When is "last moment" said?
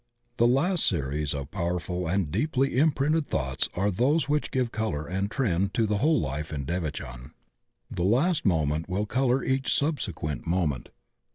8.03-8.89